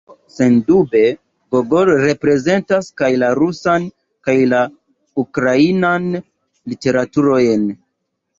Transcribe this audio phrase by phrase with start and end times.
[0.09, 1.01] Do, sendube,
[1.55, 3.85] Gogol reprezentas kaj la rusan,
[4.29, 4.63] kaj la
[5.25, 7.71] ukrainan literaturojn.